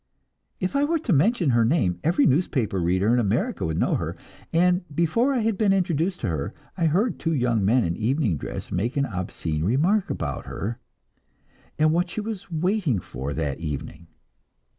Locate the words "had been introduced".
5.41-6.21